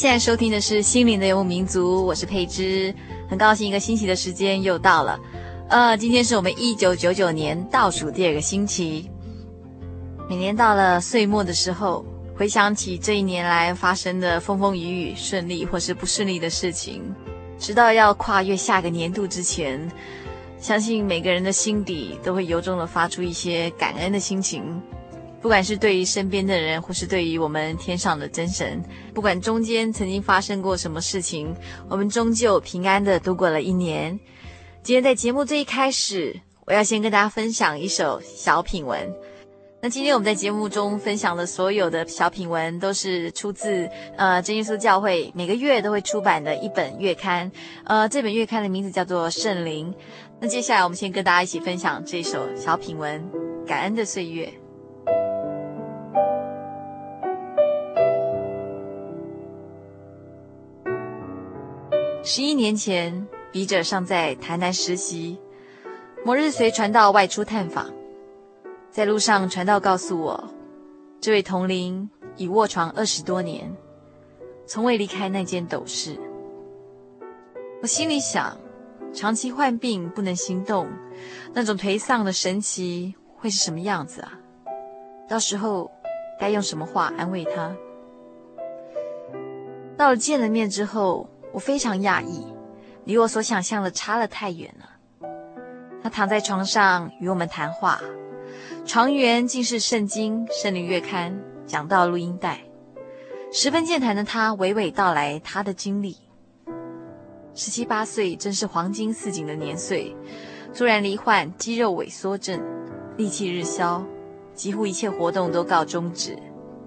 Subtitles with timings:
[0.00, 2.94] 现在收听的是《心灵的游牧民族》，我是佩芝，
[3.28, 5.20] 很高兴一个星期的时间又到了。
[5.68, 9.10] 呃，今天是我们一九九九年倒数第二个星期。
[10.26, 12.02] 每年到了岁末的时候，
[12.34, 17.02] 回想起这一年来发生的风风雨雨、顺利或是不顺利的事情，
[17.58, 19.86] 直到要跨越下个年度之前，
[20.58, 24.80] 相信每个人的心底都会由衷的发出一些感恩的心情。
[25.40, 28.82] 不管是对于身边的人，或是对于我们天上的真神，
[29.14, 31.54] 不管中间曾经发生过什么事情，
[31.88, 34.18] 我们终究平安的度过了一年。
[34.82, 39.10] 今天在节目最一开始，我要先跟大家分享一首小品文。
[39.82, 47.50] 那今天我们在节目中分享的所有的小品文，都是出自呃真耶稣教会每个月都会出版的一本月刊。
[47.84, 49.90] 呃，这本月刊的名字叫做《圣灵》。
[50.38, 53.22] 那接下来我们先跟大家一起分享这首小品文
[53.66, 54.46] 《感恩的岁月》。
[62.32, 65.36] 十一年前，笔者尚在台南实习。
[66.24, 67.92] 某日随传道外出探访，
[68.88, 70.48] 在路上，传道告诉我，
[71.20, 73.76] 这位同龄已卧床二十多年，
[74.64, 76.16] 从未离开那间斗室。
[77.82, 78.56] 我心里想，
[79.12, 80.86] 长期患病不能行动，
[81.52, 84.38] 那种颓丧的神情会是什么样子啊？
[85.28, 85.90] 到时候
[86.38, 87.74] 该用什么话安慰他？
[89.96, 91.28] 到了见了面之后。
[91.52, 92.46] 我非常讶异，
[93.04, 95.28] 离我所想象的差了太远了。
[96.02, 98.00] 他躺在床上与我们谈话，
[98.86, 102.60] 床缘竟是圣经、圣灵月刊、讲道录音带。
[103.52, 106.16] 十分健谈的他娓娓道来他的经历。
[107.52, 110.16] 十七八岁正是黄金似锦的年岁，
[110.72, 112.62] 突然罹患肌肉萎缩症，
[113.16, 114.02] 力气日消，
[114.54, 116.38] 几乎一切活动都告终止，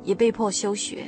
[0.04, 1.06] 也被迫休学。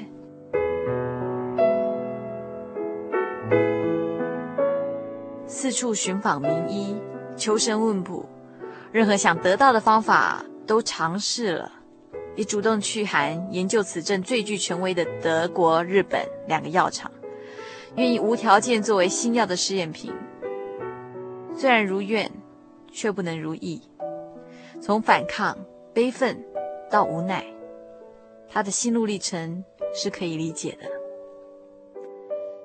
[5.66, 6.96] 四处寻访名医，
[7.36, 8.24] 求神问卜，
[8.92, 11.72] 任何想得到的方法都尝试了，
[12.36, 17.12] 也主动去函研究此症最具权威的德国、日本两个药厂，
[17.96, 20.14] 愿意无条件作为新药的试验品。
[21.58, 22.32] 虽然如愿，
[22.92, 23.82] 却不能如意。
[24.80, 25.58] 从反抗、
[25.96, 26.40] 悲愤
[26.92, 27.44] 到无奈，
[28.48, 29.64] 他的心路历程
[29.96, 30.95] 是可以理解的。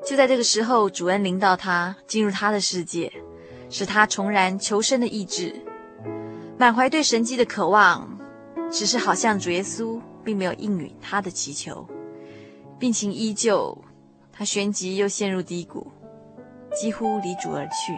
[0.07, 3.13] 就在这个时候，主恩临到他，进入他的世界，
[3.69, 5.55] 使他重燃求生的意志，
[6.59, 8.19] 满怀对神迹的渴望。
[8.73, 11.85] 只是好像主耶稣并没有应允他的祈求，
[12.79, 13.77] 病情依旧，
[14.33, 15.91] 他旋即又陷入低谷，
[16.73, 17.93] 几乎离主而去。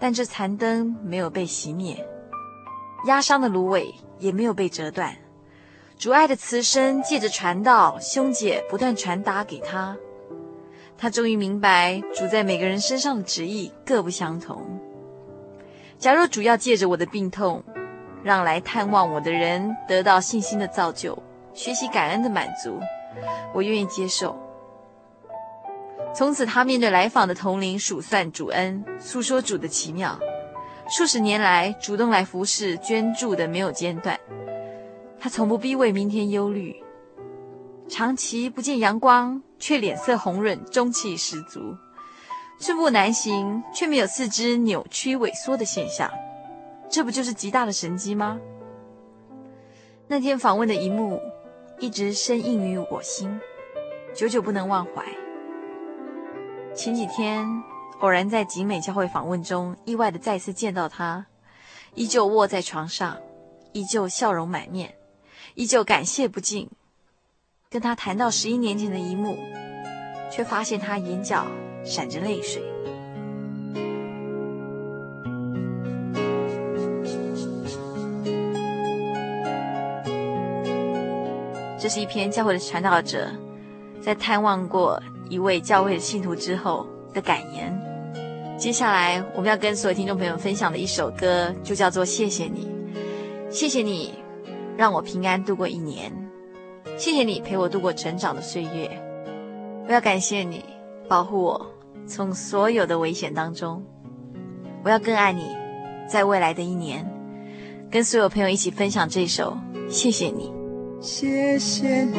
[0.00, 2.02] 但这残灯没有被熄灭，
[3.06, 5.14] 压伤的芦苇也没有被折断。
[6.02, 9.96] 主爱的慈声借着传道兄姐不断传达给他，
[10.98, 14.60] 他终于明白主在每个人身上的旨意各不相同。
[16.00, 17.62] 假若主要借着我的病痛，
[18.24, 21.16] 让来探望我的人得到信心的造就，
[21.54, 22.80] 学习感恩的满足，
[23.54, 24.36] 我愿意接受。
[26.12, 30.18] 从此，他面对来访的同龄数算主恩，诉说主的奇妙。
[30.88, 34.18] 数十年来，主动来服侍、捐助的没有间断。
[35.22, 36.74] 他从不必为明天忧虑，
[37.88, 41.76] 长期不见阳光，却脸色红润、中气十足。
[42.58, 46.10] 寸步难行，却没有四肢扭曲萎缩的现象。
[46.90, 48.40] 这不就是极大的神迹吗？
[50.08, 51.20] 那天访问的一幕，
[51.78, 53.40] 一直深印于我心，
[54.12, 55.04] 久久不能忘怀。
[56.74, 57.46] 前几天
[58.00, 61.24] 偶然在景美教会访问中，意外的再次见到他，
[61.94, 63.16] 依旧卧在床上，
[63.70, 64.92] 依旧笑容满面，
[65.54, 66.68] 依旧感谢不尽。
[67.70, 69.38] 跟他谈到十一年前的一幕，
[70.30, 71.46] 却发现他眼角
[71.84, 72.62] 闪着泪水。
[81.80, 83.28] 这是一篇教会的传道者
[84.00, 87.76] 在探望过一位教会的信徒之后的感言。
[88.58, 92.68] 接下来我们要跟所有听众朋友分享的一首歌，就叫做《谢谢你》。
[93.50, 94.14] 谢谢你
[94.76, 96.12] 让我平安度过一年，
[96.96, 98.90] 谢谢你陪我度过成长的岁月。
[99.86, 100.64] 我要感谢你
[101.08, 101.66] 保护我
[102.06, 103.82] 从所有的危险当中。
[104.84, 105.46] 我要更爱你，
[106.08, 107.08] 在未来的一年，
[107.90, 109.56] 跟所有朋友一起分享这首
[109.90, 110.52] 《谢谢你》。
[111.02, 112.18] 谢谢你。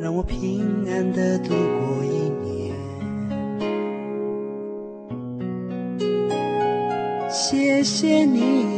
[0.00, 2.72] 让我平安的度过一年，
[7.28, 8.77] 谢谢你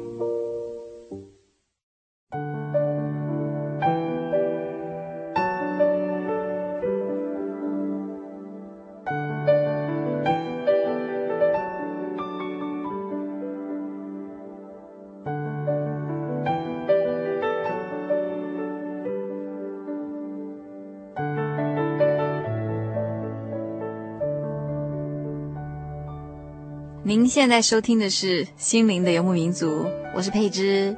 [27.11, 29.83] 您现在收听的是《心灵的游牧民族》，
[30.15, 30.95] 我是佩芝。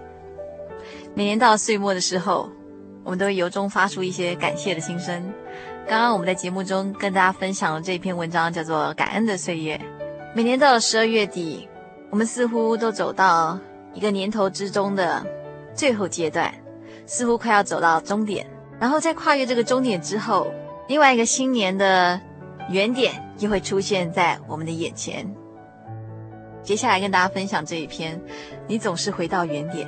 [1.16, 2.52] 每年到岁末的时候，
[3.04, 5.34] 我们都会由衷发出一些感谢的心声。
[5.88, 9.76] 刚刚我们在节目中跟大家分享了这篇文章，叫做《感恩的岁月》。
[10.36, 11.68] 每年到了十二月底，
[12.12, 13.58] 我们似乎都走到
[13.96, 15.26] 一个年头之中的
[15.74, 16.54] 最后阶段，
[17.08, 18.46] 似乎快要走到终点。
[18.80, 20.46] 然后在跨越这个终点之后，
[20.88, 22.22] 另外一个新年的
[22.70, 25.28] 原点又会出现在我们的眼前。
[26.64, 28.20] 接下来跟大家分享这一篇，
[28.68, 29.86] 你总是回到原点。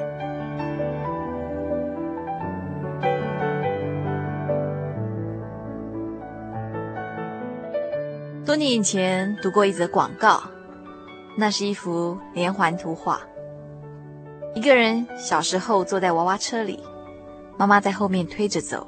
[8.45, 10.43] 多年以前读过一则广告，
[11.37, 13.21] 那是一幅连环图画。
[14.53, 16.79] 一个人小时候坐在娃娃车里，
[17.57, 18.85] 妈妈在后面推着走，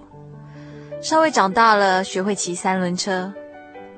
[1.02, 3.32] 稍微长大了，学会骑三轮车；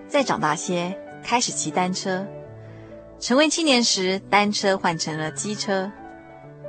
[0.08, 2.26] 再长大些，开始骑单车。
[3.20, 5.92] 成为青年时，单车换成了机车。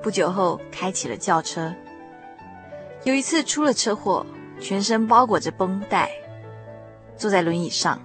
[0.03, 1.73] 不久后，开启了轿车。
[3.05, 4.27] 有一次出了车祸，
[4.61, 6.11] 全身包裹着绷带，
[7.17, 8.03] 坐在轮椅上，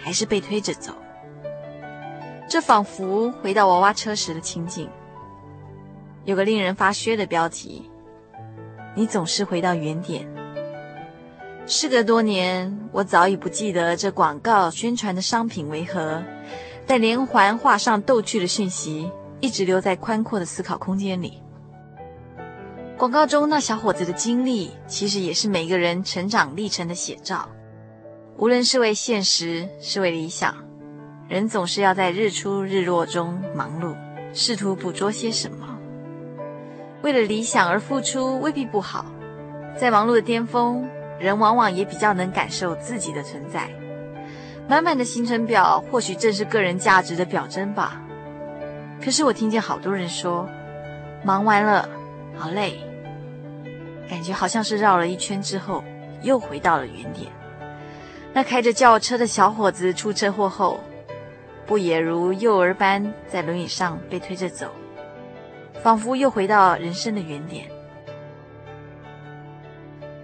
[0.00, 0.92] 还是被推着走。
[2.48, 4.88] 这仿佛回到娃娃车时的情景。
[6.24, 7.90] 有个令人发噱的标题
[8.94, 10.28] ：“你总是回到原点。”
[11.66, 16.22] 事隔多年，我早已不记得这广告宣传的商品为何，
[16.88, 21.42] 但连环画上逗趣的讯息一直留在宽阔的思考空间里。
[22.96, 27.46] 广告中那小伙子的经历，其实也是每个人成长历程的写照。
[28.38, 30.54] 无论是为现实，是为理想，
[31.28, 33.94] 人总是要在日出日落中忙碌，
[34.32, 35.78] 试图捕捉些什么。
[37.02, 39.04] 为了理想而付出未必不好，
[39.78, 40.88] 在忙碌的巅峰，
[41.20, 43.68] 人往往也比较能感受自己的存在。
[44.68, 48.02] 满满的行程表或许正是个人价值的表征吧。
[49.02, 50.46] 可是我听见好多人说，
[51.24, 51.88] 忙完了，
[52.36, 52.78] 好累，
[54.10, 55.82] 感觉好像是绕了一圈之后
[56.22, 57.32] 又回到了原点。
[58.34, 60.80] 那开着轿车的小伙子出车祸后，
[61.66, 64.70] 不也如幼儿般在轮椅上被推着走？
[65.82, 67.66] 仿佛又回到人生的原点。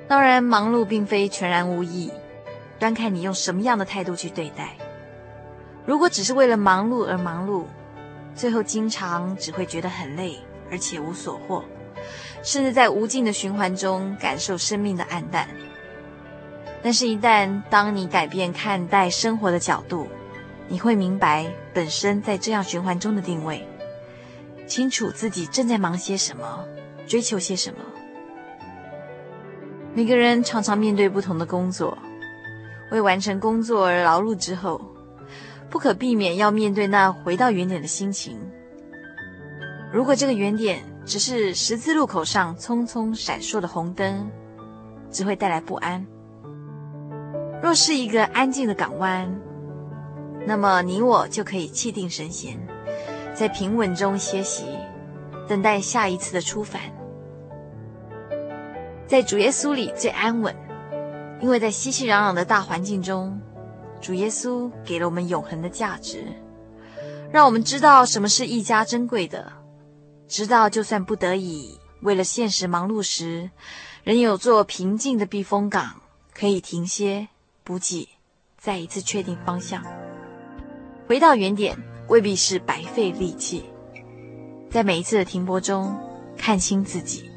[0.06, 2.12] 当然，忙碌并非全然无益，
[2.78, 4.76] 端看你用什么样的态度去对待。
[5.87, 7.64] 如果只是为了忙碌而忙碌，
[8.35, 10.38] 最后经常只会觉得很累，
[10.71, 11.64] 而且无所获，
[12.43, 15.49] 甚至在无尽的循环中感受生命的黯淡。
[16.83, 20.07] 但是，一旦当你改变看待生活的角度，
[20.69, 23.66] 你会明白本身在这样循环中的定位。
[24.66, 26.64] 清楚自己正在忙些什么，
[27.07, 27.78] 追求些什么。
[29.95, 31.97] 每个人常常面对不同的工作，
[32.94, 34.80] 为完成工作而劳碌之后，
[35.68, 38.38] 不可避免要面对那回到原点的心情。
[39.92, 44.30] 如果这个原点只是十字路口上匆匆闪烁的红灯，
[45.10, 46.06] 只会带来不安。
[47.60, 49.28] 若是一个安静的港湾，
[50.46, 52.56] 那么你我就可以气定神闲。
[53.34, 54.66] 在平稳中歇息，
[55.48, 56.80] 等待下一次的出返。
[59.08, 60.54] 在主耶稣里最安稳，
[61.40, 63.40] 因为在熙熙攘攘的大环境中，
[64.00, 66.24] 主耶稣给了我们永恒的价值，
[67.30, 69.52] 让我们知道什么是一家珍贵的，
[70.26, 73.50] 知道就算不得已为了现实忙碌时，
[74.02, 76.00] 仍有座平静的避风港，
[76.34, 77.28] 可以停歇
[77.62, 78.08] 补给，
[78.58, 79.84] 再一次确定方向，
[81.06, 81.76] 回到原点。
[82.06, 83.64] 未必是白费力气，
[84.70, 85.98] 在每一次的停泊中
[86.36, 87.30] 看清自己，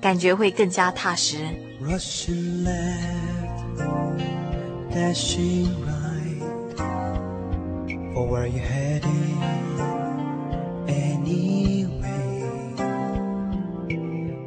[0.00, 1.48] 感觉会更加踏实。
[1.80, 3.78] Rushing left,
[4.90, 6.76] dashing right,
[8.12, 9.40] for where you heading,
[10.88, 12.42] anyway.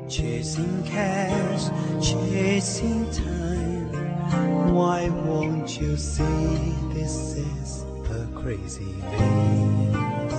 [0.09, 1.69] Chasing cash,
[2.05, 10.35] chasing time, why won't you see this is a crazy days.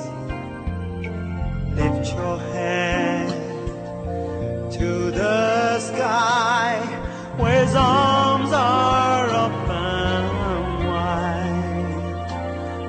[1.74, 3.30] Lift your head
[4.72, 5.41] to the
[7.37, 12.29] where arms are open wide.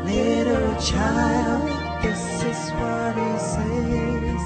[0.05, 1.63] Little child,
[2.03, 4.43] this is what he says.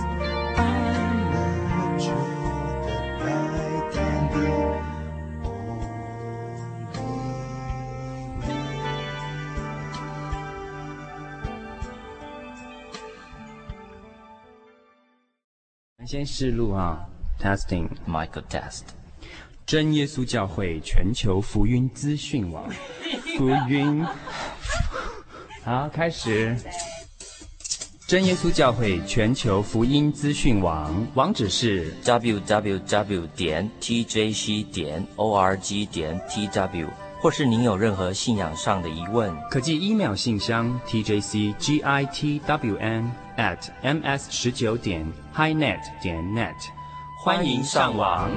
[0.58, 2.86] I'm the truth
[3.20, 4.50] that I can be.
[16.04, 17.08] 先试录啊，
[17.40, 18.94] testing，Michael test。
[19.67, 22.63] 真耶稣教会全球福音资讯网，
[23.37, 24.01] 福音。
[25.65, 26.55] 好，开始。
[28.07, 36.87] 真耶稣教会全球福音资讯网，网址是 www 点 tjc 点 org 点 tw，
[37.19, 42.23] 或是您有任何信仰上的疑问，可寄 email 信箱 tjcgitwn
[43.37, 45.05] at ms 十九点
[45.35, 46.55] highnet 点 net，
[47.21, 48.31] 欢迎上网。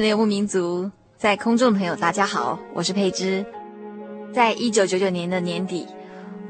[0.00, 3.44] 的游牧民族，在空中的朋友，大家好，我是佩芝。
[4.32, 5.86] 在一九九九年的年底，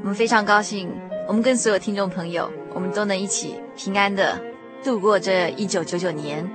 [0.02, 0.88] 我们非常高兴，
[1.26, 4.40] 我们跟所有听众朋友，我们都能一起平安的
[4.84, 6.48] 度过这一九九九年。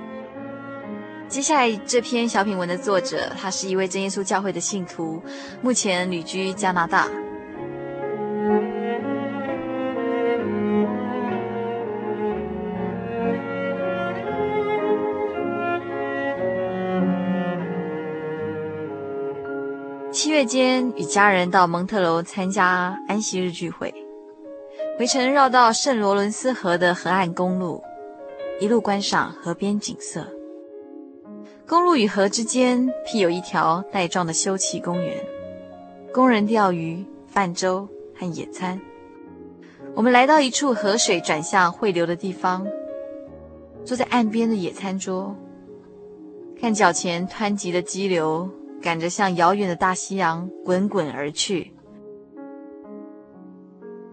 [1.28, 5.22] 接下来这篇小品文的作者，他是一位真耶稣教会的信徒，
[5.60, 7.08] 目前旅居加拿大。
[20.46, 23.92] 间，与家人到蒙特楼参加安息日聚会，
[24.98, 27.82] 回程绕到圣罗伦斯河的河岸公路，
[28.60, 30.26] 一路观赏河边景色。
[31.66, 35.16] 公路与河之间辟有一条带状的休憩公园，
[36.14, 38.80] 供人钓鱼、泛舟和野餐。
[39.94, 42.66] 我们来到一处河水转向汇流的地方，
[43.84, 45.34] 坐在岸边的野餐桌，
[46.60, 48.48] 看脚前湍急的激流。
[48.86, 51.72] 赶着向遥远的大西洋滚滚而去。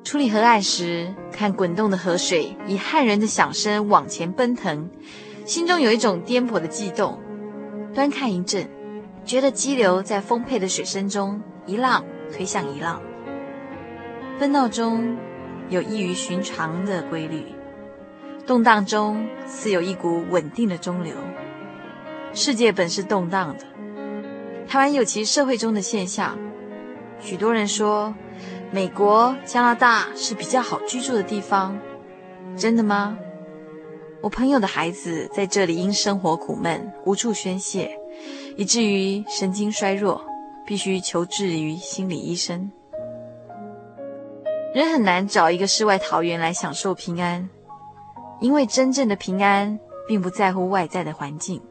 [0.03, 4.89] 处理河岸时，看滚动的河水以骇人的响声往前奔腾，
[5.45, 7.19] 心中有一种颠簸的悸动。
[7.93, 8.67] 端看一阵，
[9.23, 12.03] 觉得激流在丰沛的水声中一浪
[12.35, 12.99] 推向一浪，
[14.39, 15.15] 奔闹中
[15.69, 17.45] 有异于寻常的规律，
[18.47, 21.13] 动荡中似有一股稳定的中流。
[22.33, 23.67] 世界本是动荡的。
[24.67, 26.37] 台湾有其社会中的现象，
[27.19, 28.13] 许多人说
[28.71, 31.77] 美国、加拿大是比较好居住的地方，
[32.57, 33.17] 真的吗？
[34.21, 37.91] 我朋友的孩子在这里因生活苦闷无处宣泄，
[38.57, 40.25] 以至于神经衰弱，
[40.65, 42.71] 必须求治于心理医生。
[44.73, 47.47] 人很难找一个世外桃源来享受平安，
[48.39, 51.61] 因为真正的平安并不在乎外在的环境。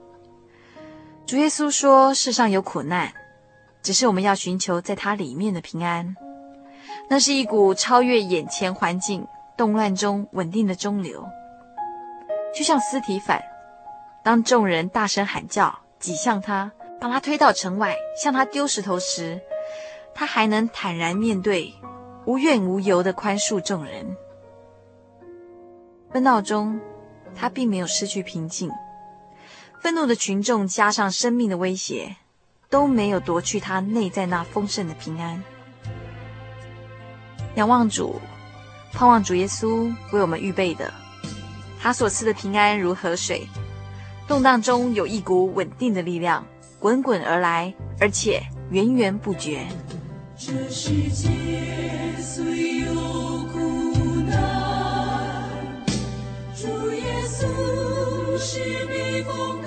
[1.25, 3.13] 主耶稣说：“世上有苦难，
[3.81, 6.15] 只是我们要寻求在它里面的平安。
[7.09, 11.27] 那是一股超越眼前环境动乱中稳定的中流。
[12.55, 13.41] 就像司提反，
[14.23, 19.41] 当众人大声喊叫，挤向他，把他推到城外，向他丢石头时，
[20.15, 21.73] 他还能坦然面对，
[22.27, 24.17] 无怨无尤地宽恕众人。
[26.11, 26.79] 纷闹中，
[27.35, 28.71] 他并没有失去平静。”
[29.83, 32.15] 愤怒的群众加上生命的威胁，
[32.71, 35.43] 都没有夺去他内在那丰盛的平安。
[37.57, 38.21] 仰望主，
[38.93, 40.95] 盼望主耶稣为我们预备的，
[41.81, 43.45] 他所赐的平安如河水，
[44.29, 46.47] 动荡中有一股稳定的力量，
[46.79, 48.41] 滚滚而来，而且
[48.71, 49.67] 源源不绝。
[50.39, 51.29] 这世界
[52.21, 52.95] 虽有
[53.53, 55.51] 苦难，
[56.55, 59.62] 主耶稣是避风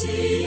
[0.00, 0.39] see.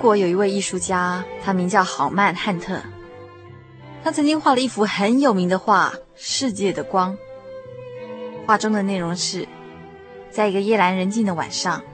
[0.00, 2.80] 国有一位艺术家，他名叫郝曼汉特。
[4.02, 7.12] 他曾经画了一幅很有名的画《世界的光》。
[8.46, 9.46] 画中的内容是，
[10.30, 11.84] 在一个夜阑人静的晚上，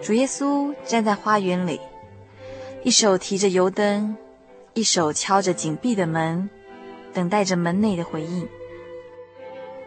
[0.00, 1.78] 主耶稣站在花园里，
[2.82, 4.16] 一手提着油灯，
[4.72, 6.48] 一手敲着紧闭的门，
[7.12, 8.48] 等待着门内的回应。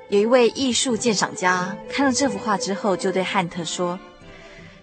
[0.10, 4.00] 有一位艺术鉴赏家看了这幅画之后，就对汉特说：“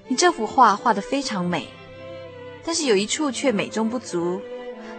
[0.09, 1.69] 你这幅画画得非常美。”
[2.67, 4.43] 但是有一处却美中不足，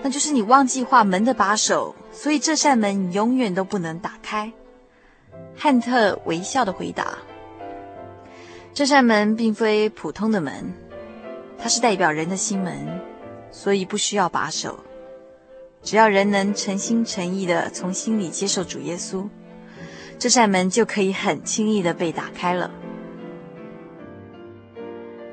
[0.02, 4.54] 那就是你忘记画门的把手，所以这扇门永远都不能打开。
[5.54, 7.18] 汉特微笑的回答
[8.74, 10.72] ：“这扇门并非普通的门，
[11.58, 13.02] 它是代表人的心门，
[13.52, 14.80] 所以不需要把手。
[15.84, 19.28] 只要人能诚心诚意地从心里接受主耶稣，
[20.18, 22.72] 这扇门就可以很轻易地被打开了。”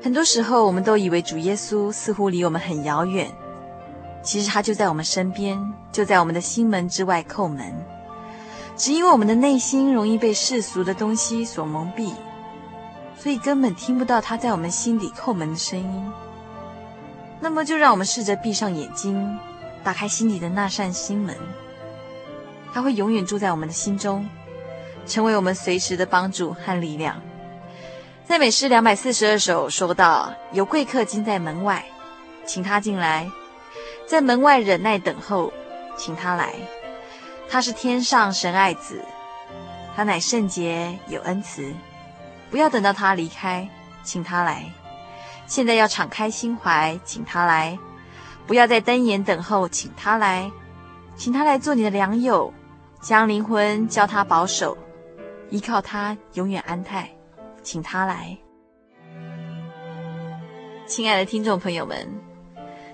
[0.05, 3.27] 很多时候，我们都以为主耶稣似乎离我们很遥远，
[4.21, 5.59] 其实他就在我们身边，
[5.91, 7.73] 就在我们的心门之外叩门。
[8.77, 12.13] 只因为我们的内心容易被世俗的东西所蒙蔽，
[13.17, 16.13] 所以根本听不到他在我们心底叩门的声音。
[17.39, 19.39] 那么，就让我们试着闭上眼睛，
[19.83, 21.35] 打开心底的那扇心门，
[22.71, 24.29] 他会永远住在我们的心中，
[25.07, 27.19] 成为我们随时的帮助和力量。
[28.27, 31.85] 在美诗两百四十二首说到：“有贵客今在门外，
[32.43, 33.29] 请他进来，
[34.07, 35.53] 在门外忍耐等候，
[35.95, 36.53] 请他来。
[37.47, 38.99] 他是天上神爱子，
[39.95, 41.71] 他乃圣洁有恩慈。
[42.49, 43.69] 不要等到他离开，
[44.03, 44.65] 请他来。
[45.45, 47.77] 现在要敞开心怀，请他来。
[48.47, 50.51] 不要再瞪眼等候，请他来，
[51.15, 52.51] 请他来做你的良友，
[53.01, 54.75] 将灵魂交他保守，
[55.51, 57.07] 依靠他永远安泰。”
[57.65, 58.37] 请他来，
[60.85, 62.07] 亲爱的听众朋友们，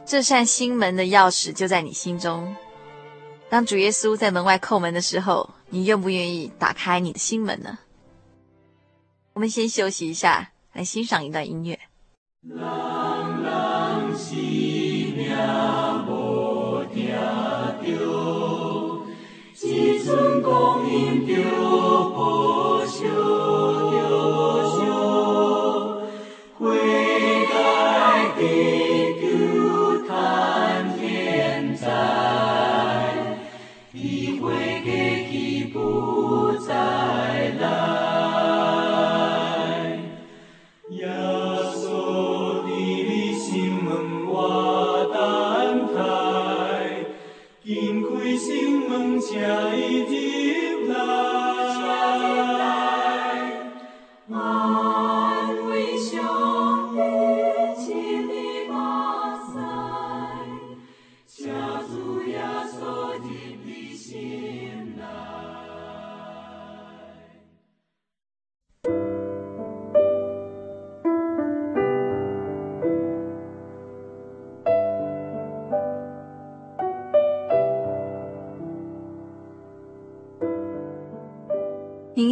[0.05, 2.55] 这扇心门的钥匙就在你心中。
[3.49, 7.79] 当主耶稣在门外叩门的时候，你愿不愿意打开你的心门呢？
[9.33, 11.77] 我们先休息一下，来欣赏一段音乐。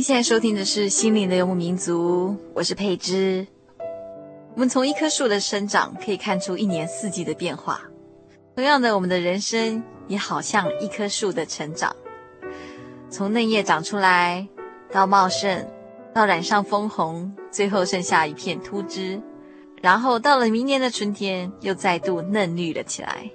[0.09, 3.45] 现在收听的是《心灵的游牧民族》，我是佩芝。
[4.55, 7.79] 我们从一棵树的生长可以看出一年四季的变化。
[8.55, 11.95] 同样的，我们的人生也好像一棵树的成长，
[13.07, 14.47] 从嫩叶长出来，
[14.91, 15.67] 到茂盛，
[16.11, 19.21] 到染上枫红，最后剩下一片秃枝，
[19.79, 23.29] 然后到了明年的春天，又再度嫩绿了起来。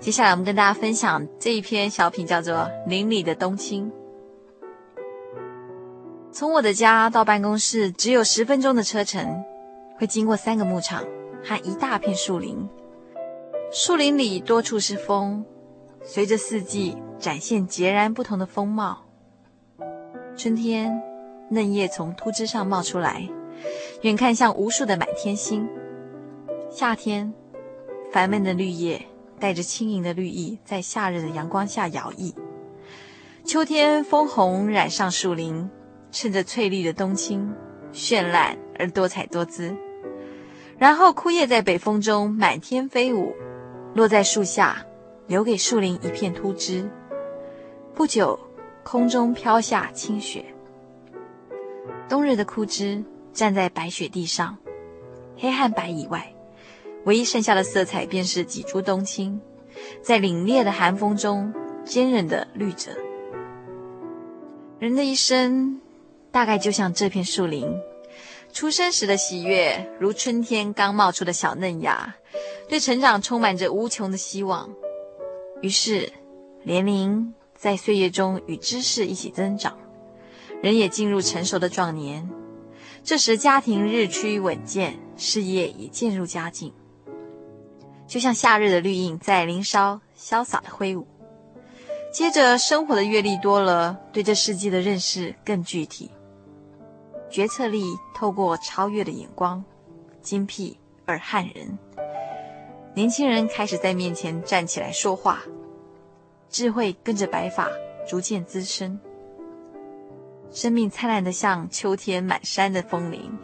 [0.00, 2.52] 接下来，我们跟大家分享这一篇小品，叫做
[2.88, 3.88] 《林里的冬青》。
[6.34, 9.44] 从我的家到办公室只有十分钟的车程，
[9.96, 11.04] 会经过三个牧场
[11.44, 12.68] 和一大片树林。
[13.70, 15.44] 树林里多处是枫，
[16.02, 19.04] 随着四季展现截然不同的风貌。
[20.36, 21.00] 春天，
[21.50, 23.28] 嫩叶从秃枝上冒出来，
[24.02, 25.68] 远看像无数的满天星。
[26.68, 27.32] 夏天，
[28.10, 29.06] 繁闷的绿叶
[29.38, 32.34] 带着轻盈的绿意，在夏日的阳光下摇曳。
[33.44, 35.70] 秋天，枫红染上树林。
[36.14, 37.52] 衬着翠绿的冬青，
[37.92, 39.76] 绚烂而多彩多姿。
[40.78, 43.34] 然后枯叶在北风中满天飞舞，
[43.94, 44.86] 落在树下，
[45.26, 46.88] 留给树林一片秃枝。
[47.96, 48.38] 不久，
[48.84, 50.44] 空中飘下轻雪。
[52.08, 54.56] 冬日的枯枝站在白雪地上，
[55.36, 56.32] 黑和白以外，
[57.06, 59.40] 唯一剩下的色彩便是几株冬青，
[60.00, 61.52] 在凛冽的寒风中
[61.84, 62.92] 坚韧地绿着。
[64.78, 65.80] 人的一生。
[66.34, 67.64] 大概就像这片树林，
[68.52, 72.16] 出生时的喜悦，如春天刚冒出的小嫩芽，
[72.68, 74.68] 对成长充满着无穷的希望。
[75.62, 76.12] 于是，
[76.64, 79.78] 年龄在岁月中与知识一起增长，
[80.60, 82.28] 人也进入成熟的壮年。
[83.04, 86.72] 这时，家庭日趋稳健，事业也渐入佳境，
[88.08, 91.06] 就像夏日的绿荫在林梢潇洒的挥舞。
[92.12, 96.10] 接着，生活的阅历多了，对这世界的认识更具体，
[97.34, 99.64] 决策力透过超越的眼光，
[100.22, 101.76] 精辟而撼人。
[102.94, 105.40] 年轻人开始在面前站起来说话，
[106.48, 107.68] 智慧跟着白发
[108.08, 109.00] 逐渐滋生，
[110.52, 113.36] 生命灿烂的像秋天满山的枫林，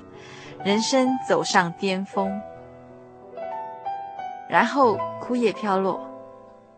[0.65, 2.41] 人生走上巅峰，
[4.49, 6.01] 然后枯叶飘落，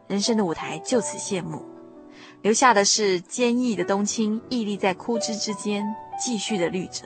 [0.06, 1.62] 人生的舞台就此谢幕。
[2.40, 5.84] 留下的是坚毅的冬青，屹立在枯枝之间，
[6.22, 7.04] 继续的绿着。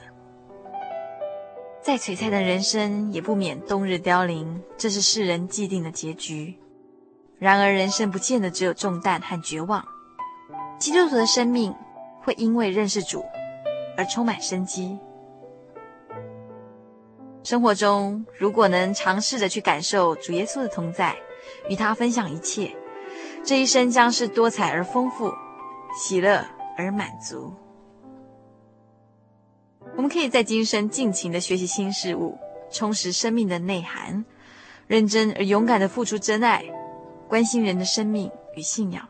[1.81, 6.59] 再璀璨的人生，也不免冬日凋零，这是世人既定的结局。
[7.39, 9.83] 然而，人生不见得只有重担和绝望。
[10.77, 11.73] 基督徒的生命
[12.21, 13.23] 会因为认识主
[13.97, 14.99] 而充满生机。
[17.43, 21.15] 生活中，如果能尝试着去感受主耶稣的同在，
[21.69, 22.75] 与他分享一切。
[23.43, 25.31] 这一生将是多彩而丰富，
[25.97, 26.45] 喜乐
[26.77, 27.53] 而满足。
[29.95, 32.37] 我们可以在今生尽情地学习新事物，
[32.71, 34.25] 充实生命的内涵，
[34.85, 36.63] 认真而勇敢地付出真爱，
[37.27, 39.07] 关心人的生命与信仰，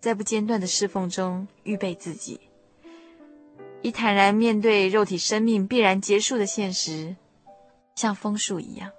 [0.00, 2.40] 在不间断的侍奉中预备自己，
[3.82, 7.16] 以坦然面对肉体生命必然结束的现实，
[7.94, 8.90] 像枫树一样。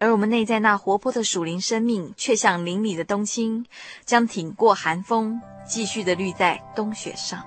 [0.00, 3.66] 而我们内在那活泼的属灵生命，却像林里的冬青，
[4.04, 7.44] 将挺过寒风，继续的绿在冬雪上。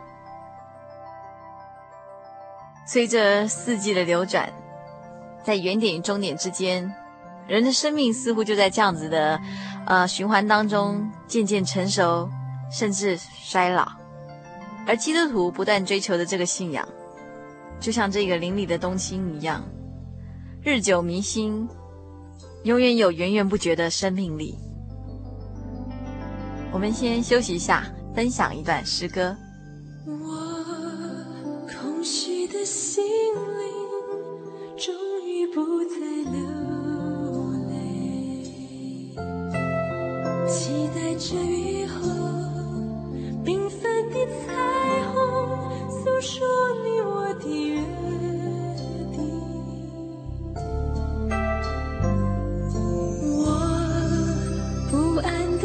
[2.91, 4.51] 随着四季的流转，
[5.45, 6.93] 在原点与终点之间，
[7.47, 9.39] 人的生命似乎就在这样子的，
[9.85, 12.29] 呃，循环当中渐渐成熟，
[12.69, 13.89] 甚至衰老。
[14.85, 16.85] 而基督徒不断追求的这个信仰，
[17.79, 19.63] 就像这个林里的冬青一样，
[20.61, 21.65] 日久弥新。
[22.65, 24.57] 永远有源源不绝的生命力。
[26.73, 29.33] 我们先休息一下，分享一段诗歌。
[30.05, 32.40] 我空虚
[35.53, 35.95] 不再
[36.31, 36.39] 流
[37.67, 37.75] 泪，
[40.47, 41.99] 期待着雨后
[43.43, 44.55] 缤纷的彩
[45.11, 45.13] 虹，
[45.89, 46.47] 诉说
[46.83, 47.11] 你我
[47.41, 47.75] 的约。
[49.11, 49.19] 定。
[53.37, 53.39] 我
[54.89, 55.27] 不安
[55.59, 55.63] 的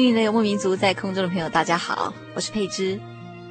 [0.00, 2.98] 游牧民族，在空中的朋友，大家好，我是佩芝。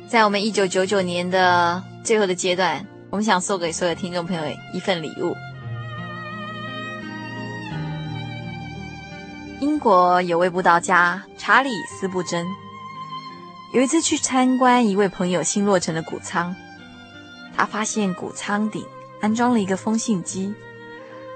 [0.08, 4.42] 在我们一九九九年的最后的阶段，我们想送给所有听众朋友
[4.74, 5.36] 一份礼物。
[9.60, 12.48] 英国有位布道家查理斯布珍，
[13.76, 16.56] 有一次去参观一位朋友新落成的谷仓，
[17.56, 18.84] 他发现谷仓顶
[19.22, 20.52] 安装了一个风信机，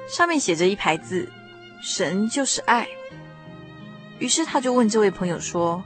[0.10, 1.30] 上面写着一排字
[1.84, 2.88] ：“神就是爱。”
[4.20, 5.84] 于是他就问这位朋友说：“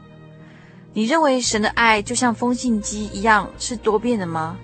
[0.94, 4.56] 你认为神的爱就像风信机一样是多变的吗？”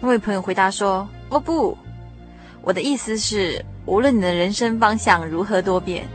[0.00, 1.76] 那位朋友回答说：“哦不，
[2.62, 6.08] 我的意思是，无论你的人生方向如何多变，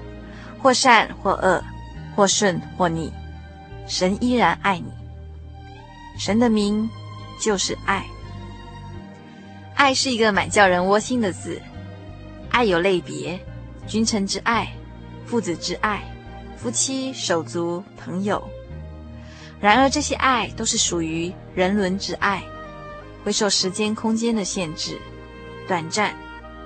[0.59, 1.63] 或善或恶，
[2.15, 3.11] 或顺或逆，
[3.87, 4.91] 神依然爱你。
[6.17, 6.89] 神的名
[7.39, 8.03] 就是爱。
[9.75, 11.61] 爱是一个蛮叫人窝心的字。
[12.49, 13.39] 爱有类别，
[13.85, 14.67] 君臣之爱，
[15.25, 16.03] 父子之爱。”
[16.57, 18.41] 夫妻、手足、朋友，
[19.59, 22.43] 然而这些爱都是属于人伦之爱，
[23.23, 24.99] 会受时间、空间的限制，
[25.67, 26.15] 短暂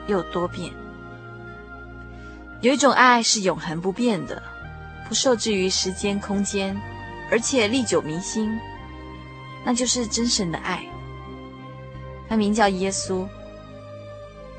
[0.08, 0.72] 又多变。
[2.62, 4.42] 有一种爱是永恒不变的，
[5.08, 6.80] 不受制于时间、空间，
[7.32, 8.58] 而且历久弥新，
[9.66, 10.84] 那就是真神的爱。
[12.28, 13.28] 他名叫耶稣，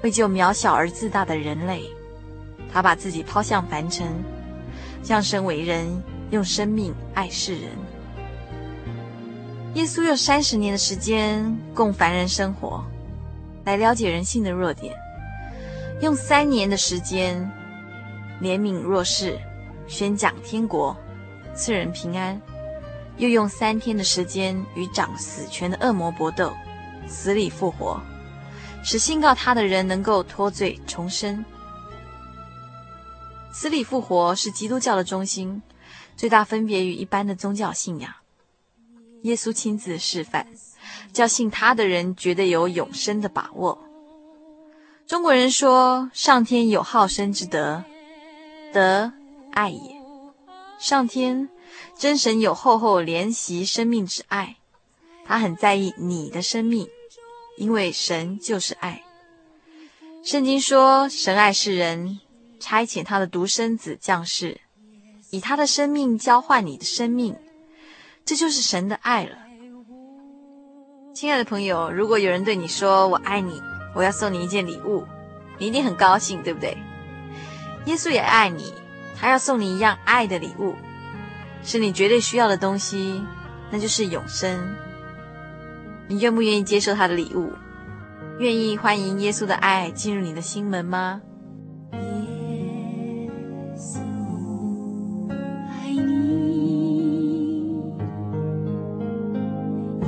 [0.02, 1.88] 为救渺小而自大的人类，
[2.72, 4.08] 他把自己抛向凡尘。
[5.02, 7.70] 降生为人，用生命爱世人。
[9.74, 12.84] 耶稣用三十年的时间供凡人生活，
[13.64, 14.92] 来了解人性的弱点；
[16.02, 17.50] 用三年的时间
[18.42, 19.38] 怜悯弱势，
[19.86, 20.96] 宣讲天国，
[21.54, 22.36] 赐人平安；
[23.16, 26.52] 又用三天的时间与掌死权的恶魔搏斗，
[27.06, 28.00] 死里复活，
[28.82, 31.44] 使信靠他的人能够脱罪重生。
[33.60, 35.60] 死里复活是基督教的中心，
[36.16, 38.10] 最大分别于一般的宗教信仰。
[39.24, 40.46] 耶稣亲自示范，
[41.12, 43.78] 叫信他的人觉得有永生的把握。
[45.06, 47.84] 中国人说：“上天有好生之德，
[48.72, 49.12] 德
[49.52, 49.94] 爱也。
[50.78, 51.50] 上天
[51.98, 54.56] 真神有厚厚怜惜生命之爱，
[55.26, 56.88] 他很在意你的生命，
[57.58, 59.04] 因为神就是爱。
[60.24, 62.20] 圣经说：神爱世人。”
[62.60, 64.60] 差遣他的独生子降世，
[65.30, 67.34] 以他的生命交换你的生命，
[68.24, 69.36] 这就是神的爱了。
[71.14, 73.60] 亲爱的朋友，如果有人对你说“我爱你”，
[73.96, 75.04] 我要送你一件礼物，
[75.58, 76.76] 你一定很高兴，对不对？
[77.86, 78.72] 耶稣也爱你，
[79.18, 80.76] 他要送你一样爱的礼物，
[81.64, 83.22] 是你绝对需要的东西，
[83.70, 84.76] 那就是永生。
[86.08, 87.52] 你愿不愿意接受他的礼物？
[88.38, 91.20] 愿意欢迎耶稣的爱进入你的心门吗？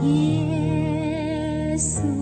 [0.02, 2.21] 耶稣。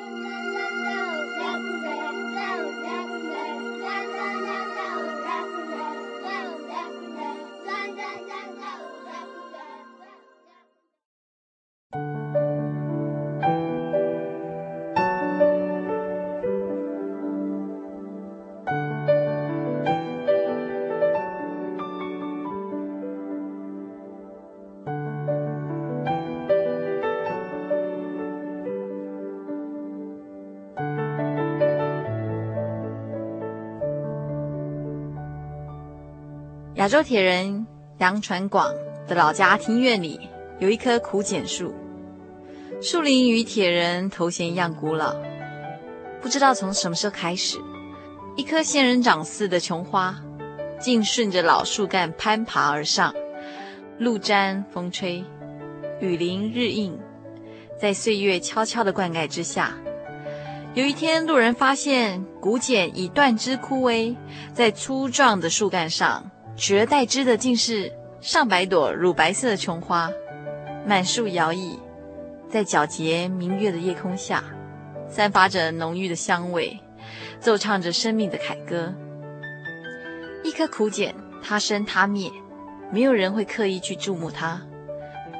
[36.81, 37.67] 亚洲铁人
[37.99, 38.73] 杨传广
[39.07, 40.19] 的老家庭院里
[40.57, 41.71] 有一棵苦楝树，
[42.81, 45.15] 树龄与铁人头衔一样古老。
[46.23, 47.59] 不知道从什么时候开始，
[48.35, 50.19] 一颗仙人掌似的琼花，
[50.79, 53.13] 竟顺着老树干攀爬而上，
[53.99, 55.23] 露沾风吹，
[55.99, 56.97] 雨淋日映，
[57.79, 59.77] 在岁月悄悄的灌溉之下。
[60.73, 64.15] 有一天，路人发现古简已断枝枯萎，
[64.51, 66.31] 在粗壮的树干上，
[66.61, 70.11] 取而代之的竟是上百朵乳白色的琼花，
[70.85, 71.79] 满树摇曳，
[72.51, 74.43] 在皎洁明月的夜空下，
[75.09, 76.79] 散发着浓郁的香味，
[77.39, 78.93] 奏唱着生命的凯歌。
[80.43, 82.29] 一颗苦茧，它生它灭，
[82.91, 84.61] 没有人会刻意去注目它。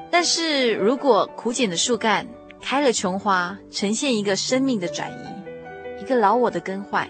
[0.10, 2.26] 但是如果苦楝的树干，
[2.60, 7.08] 开了琼花，呈现一个生命的转移，一个老我的更换，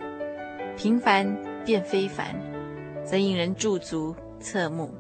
[0.76, 1.34] 平凡
[1.64, 2.36] 变非凡，
[3.06, 4.94] 则引人驻足侧目。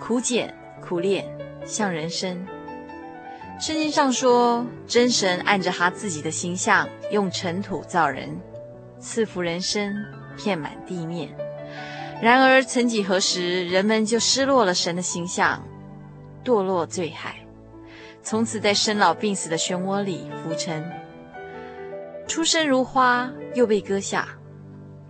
[0.00, 0.50] 苦楝
[0.80, 1.24] 苦练，
[1.64, 2.46] 像人生。
[3.60, 8.40] 圣经上说，真神按着他自己的形象，用尘土造人，
[8.98, 9.94] 赐福人生，
[10.36, 11.28] 遍满地面。
[12.20, 15.62] 然而，曾几何时，人们就失落了神的形象，
[16.44, 17.36] 堕落罪海。
[18.24, 20.84] 从此在生老病死的漩涡里浮沉，
[22.26, 24.28] 出生如花又被割下，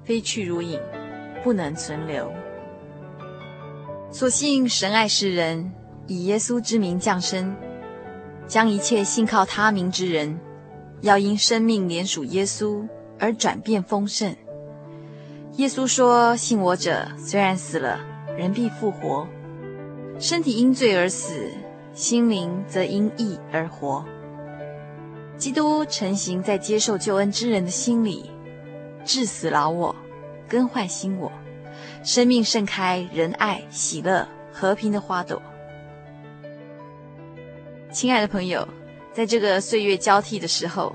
[0.04, 0.80] 飞去如影，
[1.42, 2.32] 不能存留。
[4.10, 5.72] 所幸神爱世人，
[6.06, 7.54] 以耶稣之名降生，
[8.46, 10.38] 将一切信靠他名之人，
[11.00, 12.86] 要因生命连属耶稣
[13.18, 14.34] 而转变丰盛。
[15.56, 18.00] 耶稣说：“信我者，虽然死了，
[18.36, 19.26] 人必复活；
[20.18, 21.48] 身体因罪而死。”
[21.94, 24.02] 心灵则因义而活。
[25.36, 28.30] 基督成形在接受救恩之人的心里，
[29.04, 29.94] 治死老我，
[30.52, 31.32] 更换新我，
[32.04, 35.40] 生命盛开仁爱、喜乐、和平的花朵。
[37.90, 38.68] 亲爱的朋友，
[39.14, 40.94] 在这个岁月交替的时候，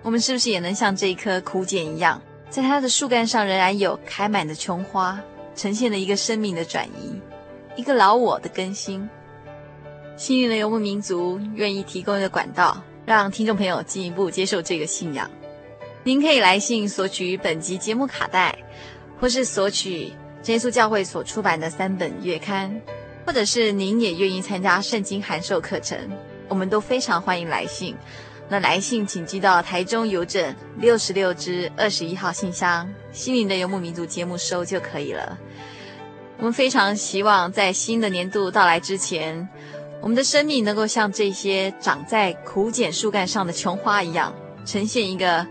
[0.00, 5.20] 我们是不是也能像这一棵苦楝一样，在它的树干上仍然有开满的琼花，
[5.56, 7.20] 呈现了一个生命的转移，
[7.74, 9.10] 一个老我的更新？
[10.16, 15.28] 幸运的游牧民族愿意提供一个管道，让听众朋友进一步接受这个信仰。
[16.04, 18.56] 您可以来信索取本集节目卡带，
[19.20, 20.12] 或是索取
[20.46, 22.80] 耶稣教会所出版的三本月刊，
[23.26, 25.98] 或者是您也愿意参加圣经函授课程，
[26.48, 27.94] 我们都非常欢迎来信。
[28.48, 35.38] 那来信请寄到台中邮政六十六支二十一号信箱，心灵的游牧民族节目收就可以了。
[36.38, 39.46] 我们非常希望在新的年度到来之前。
[40.00, 44.32] 我们的生命能够像这些长在苦楝树干上的琼花一样，
[44.64, 45.44] 呈现一个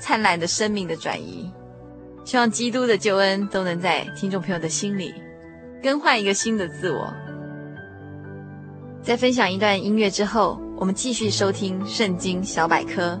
[0.00, 1.50] 灿烂的生命的转移。
[2.24, 5.14] 希望基督的救恩都能在听众朋友的心里
[5.82, 7.12] 更换一个新的自我。
[9.00, 13.20] 在分享一段音乐之后，我们继续收听《圣经小百科》。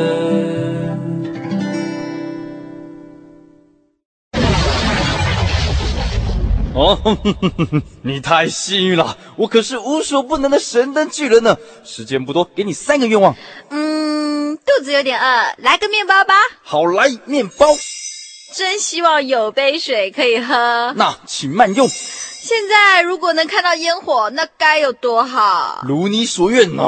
[6.73, 6.97] 哦，
[8.03, 11.57] 你太幸运了，我可是无所不能的神灯巨人呢。
[11.83, 13.35] 时间不多，给你三个愿望。
[13.69, 16.33] 嗯，肚子有点饿，来个面包吧。
[16.63, 17.67] 好，来面包。
[18.53, 20.93] 真希望有杯水可以喝。
[20.95, 21.87] 那请慢用。
[21.87, 25.81] 现在如果能看到烟火，那该有多好。
[25.87, 26.85] 如你所愿，能。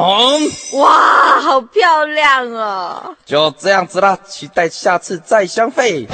[0.74, 3.16] 哇，好漂亮哦。
[3.26, 6.08] 就这样子啦，期待下次再相会。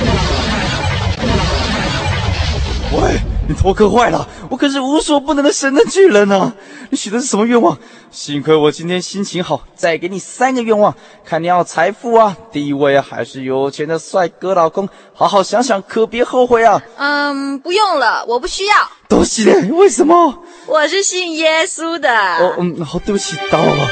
[2.91, 3.19] 喂。
[3.49, 6.53] 你头磕坏了，我可是无所不能的神的巨人啊！
[6.91, 7.75] 你许的是什么愿望？
[8.11, 10.95] 幸亏我今天心情好，再给你三个愿望，
[11.25, 14.87] 看你要财富啊、地位啊，还是有钱的帅哥老公？
[15.15, 16.79] 好好想想，可别后悔啊！
[16.97, 18.75] 嗯，不用了，我不需要。
[19.07, 20.43] 多谢，为什么？
[20.67, 22.11] 我是信耶稣的。
[22.11, 23.89] 哦，嗯，好，对不起，打扰了。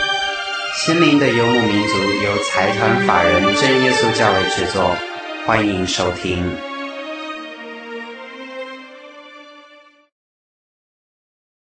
[0.76, 4.96] 心灵的游牧民族由财团法人真耶稣教会制作，
[5.48, 6.67] 欢迎收听。